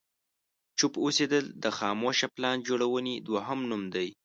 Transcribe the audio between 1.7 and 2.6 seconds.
خاموشه پلان